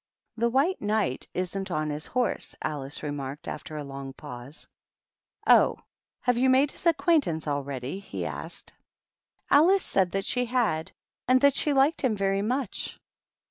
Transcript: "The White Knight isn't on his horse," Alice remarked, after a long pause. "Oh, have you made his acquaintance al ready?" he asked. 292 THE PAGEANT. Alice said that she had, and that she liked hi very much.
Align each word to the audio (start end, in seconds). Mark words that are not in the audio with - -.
"The 0.35 0.49
White 0.49 0.81
Knight 0.81 1.27
isn't 1.35 1.69
on 1.69 1.91
his 1.91 2.07
horse," 2.07 2.55
Alice 2.59 3.03
remarked, 3.03 3.47
after 3.47 3.77
a 3.77 3.83
long 3.83 4.13
pause. 4.13 4.67
"Oh, 5.45 5.77
have 6.21 6.39
you 6.39 6.49
made 6.49 6.71
his 6.71 6.87
acquaintance 6.87 7.45
al 7.45 7.63
ready?" 7.63 7.99
he 7.99 8.25
asked. 8.25 8.69
292 9.51 9.51
THE 9.51 9.53
PAGEANT. 9.53 9.69
Alice 9.69 9.85
said 9.85 10.11
that 10.13 10.25
she 10.25 10.45
had, 10.45 10.91
and 11.27 11.39
that 11.41 11.55
she 11.55 11.71
liked 11.73 12.01
hi 12.01 12.07
very 12.07 12.41
much. 12.41 12.99